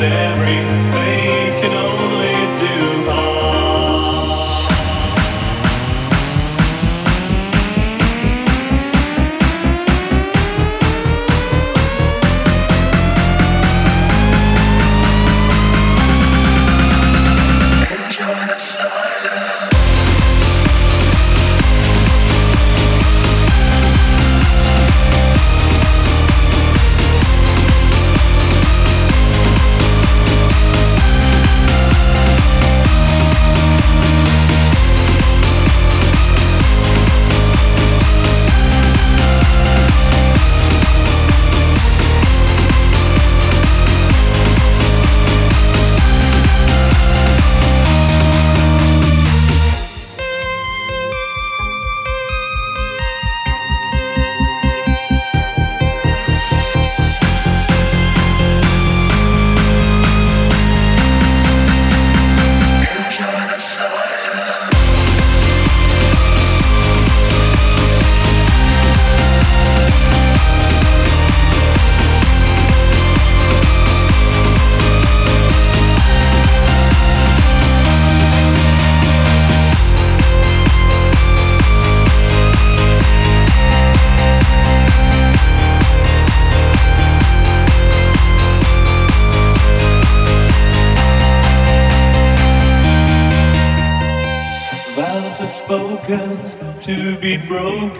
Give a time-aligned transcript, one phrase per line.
[0.00, 0.79] To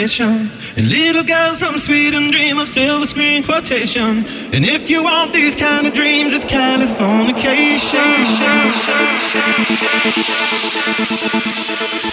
[0.00, 4.24] And little girls from Sweden dream of silver screen quotation.
[4.54, 8.24] And if you want these kind of dreams, it's Californication.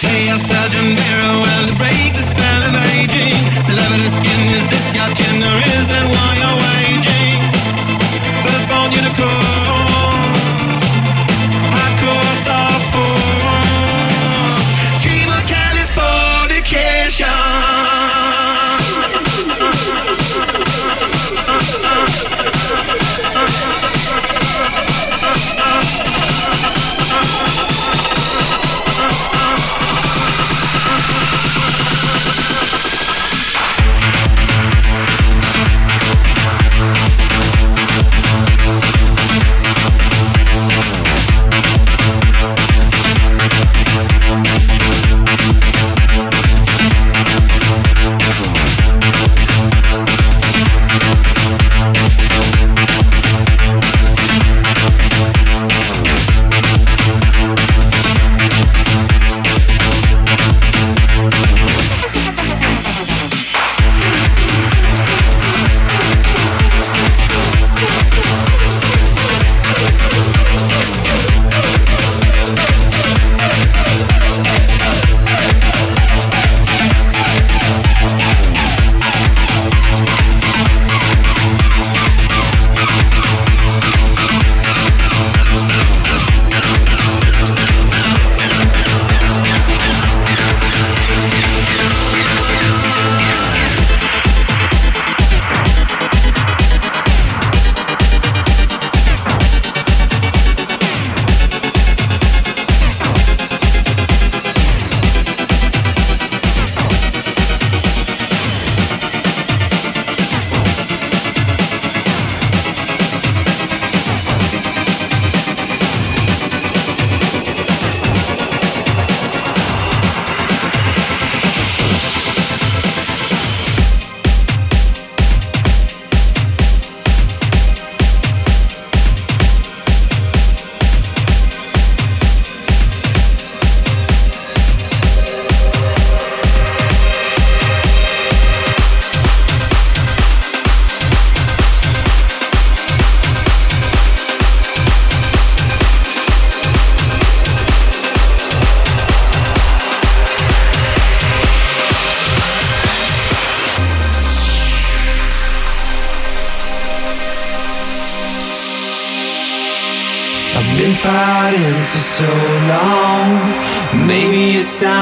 [0.04, 2.12] Hey, I sergeant Barrow, well, break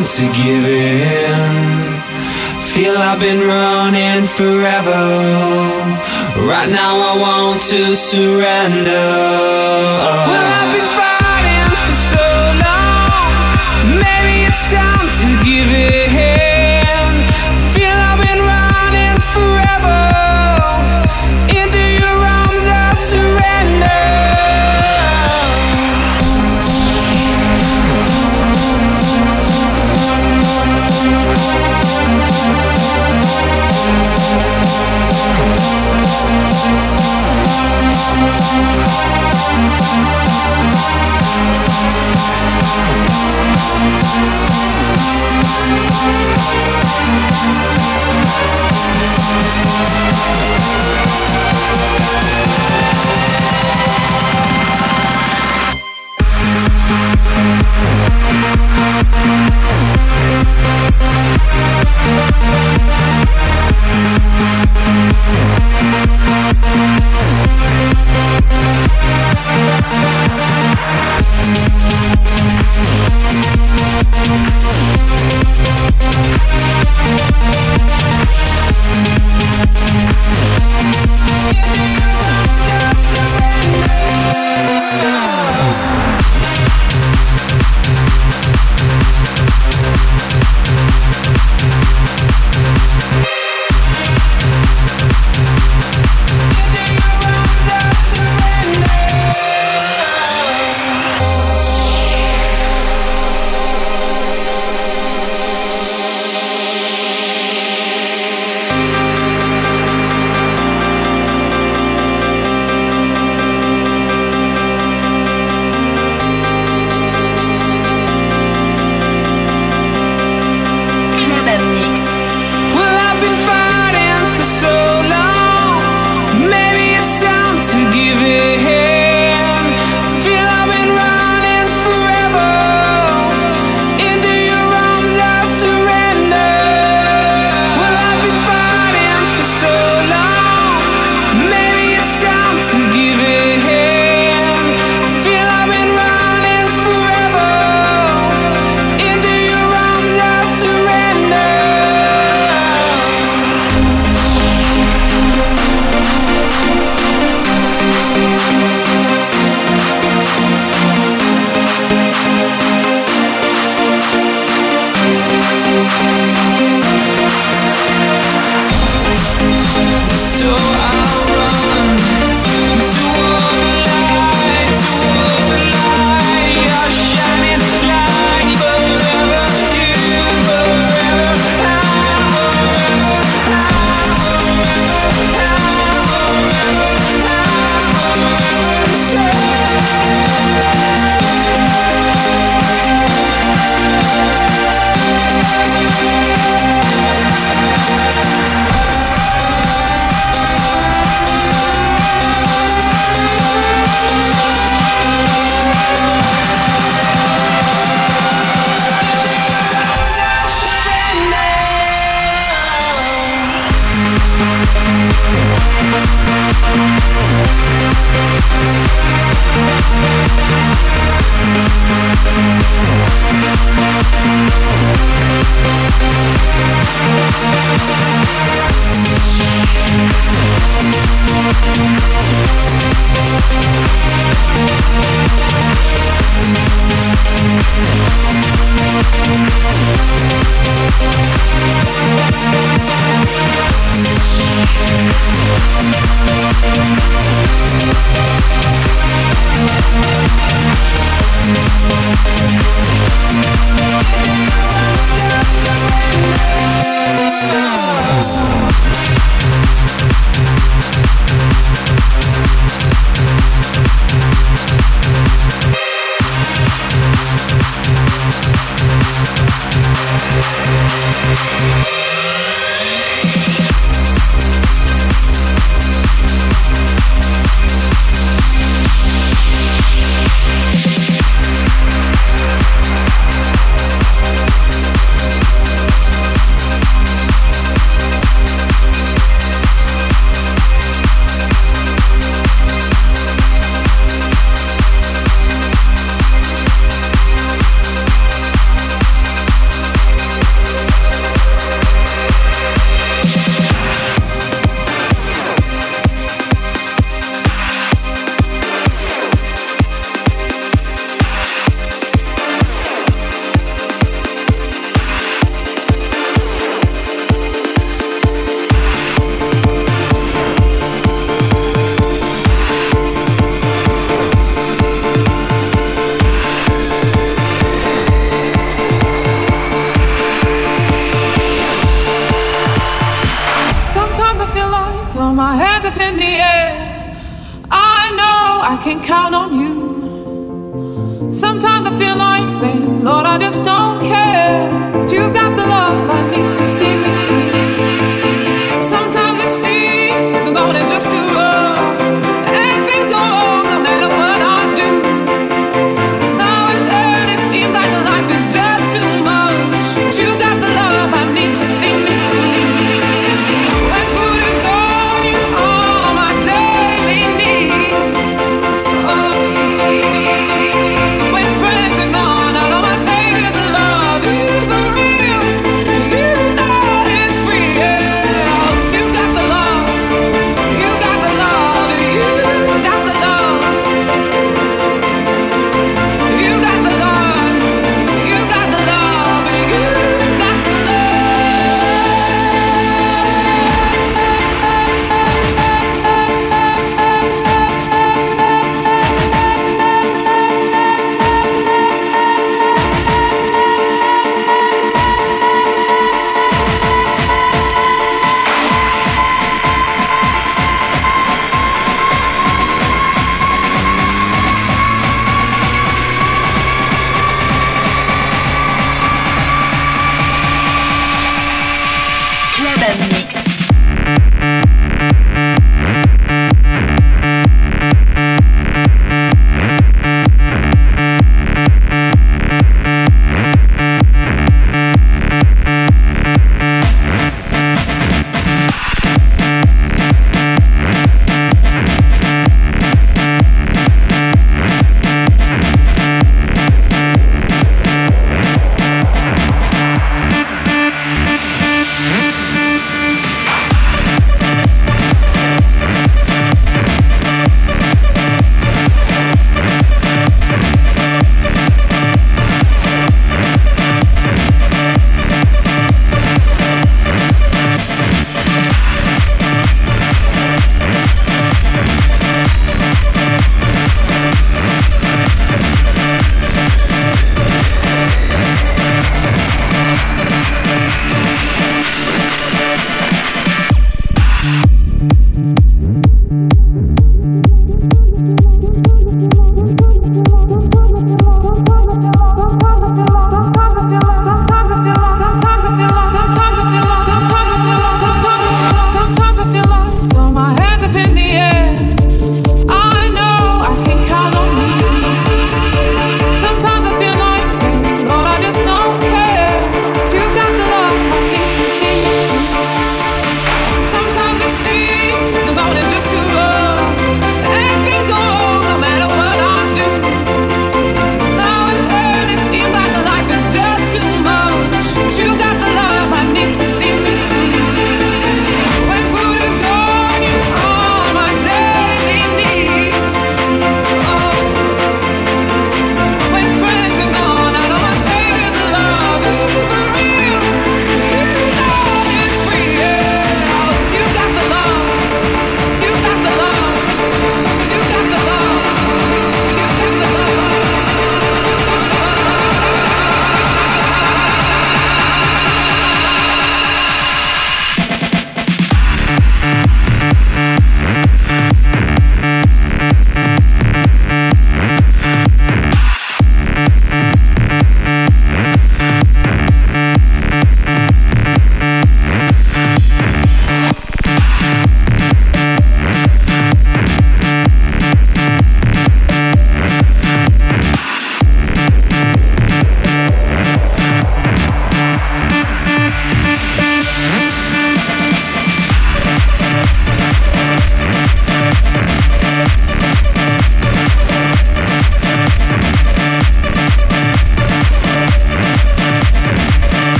[0.00, 2.00] time to give in.
[2.72, 5.02] Feel I've been running forever.
[6.48, 8.90] Right now I want to surrender.
[10.28, 10.89] Well,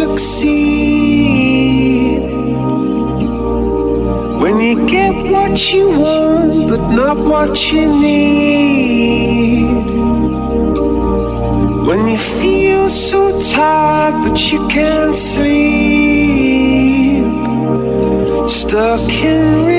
[0.00, 1.90] succeed
[4.42, 9.66] when you get what you want, but not what you need.
[11.88, 13.20] When you feel so
[13.52, 15.60] tired, but you can't sleep,
[18.48, 19.69] stuck in.